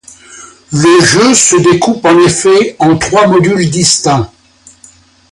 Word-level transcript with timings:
Le 0.73 1.05
jeu 1.05 1.35
se 1.35 1.55
découpe 1.57 2.03
en 2.05 2.17
effet 2.21 2.75
en 2.79 2.97
trois 2.97 3.27
modules 3.27 3.69
distincts. 3.69 4.31